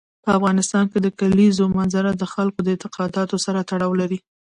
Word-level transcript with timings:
په 0.23 0.29
افغانستان 0.37 0.83
کې 0.91 0.99
د 1.01 1.07
کلیزو 1.19 1.65
منظره 1.77 2.11
د 2.15 2.23
خلکو 2.33 2.59
د 2.63 2.67
اعتقاداتو 2.73 3.35
سره 3.45 3.59
تړاو 3.69 3.99
لري. 4.01 4.19